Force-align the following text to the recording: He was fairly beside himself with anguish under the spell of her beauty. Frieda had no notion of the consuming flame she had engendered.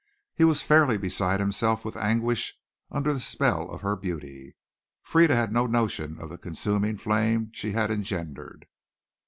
He 0.33 0.45
was 0.45 0.63
fairly 0.63 0.97
beside 0.97 1.39
himself 1.39 1.85
with 1.85 1.95
anguish 1.95 2.55
under 2.89 3.13
the 3.13 3.19
spell 3.19 3.69
of 3.69 3.81
her 3.81 3.95
beauty. 3.95 4.55
Frieda 5.03 5.35
had 5.35 5.51
no 5.51 5.67
notion 5.67 6.17
of 6.19 6.29
the 6.29 6.39
consuming 6.39 6.97
flame 6.97 7.51
she 7.53 7.73
had 7.73 7.91
engendered. 7.91 8.65